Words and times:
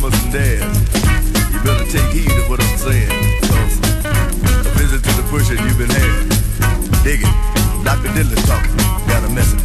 Mamas 0.00 0.24
and 0.24 0.32
dads, 0.32 0.78
you 1.52 1.60
better 1.62 1.84
take 1.84 2.10
heed 2.12 2.30
of 2.32 2.48
what 2.48 2.60
I'm 2.60 2.78
saying. 2.78 3.40
Cause 3.42 3.78
a 4.66 4.70
visit 4.78 5.02
to 5.04 5.12
the 5.16 5.26
pusher 5.30 5.54
you've 5.54 5.78
been 5.78 5.90
had. 5.90 7.04
Dig 7.04 7.20
it. 7.22 7.84
Dr. 7.84 8.08
Diddler 8.14 8.36
talking. 8.46 8.76
Got 9.08 9.24
a 9.24 9.28
message. 9.28 9.59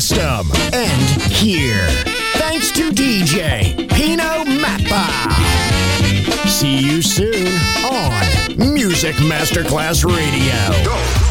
System. 0.00 0.51